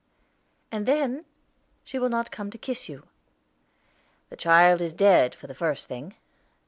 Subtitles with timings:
[0.71, 1.25] '""And then
[1.83, 3.05] she will not come to kiss you."
[4.29, 6.15] "The child is dead, for the first thing.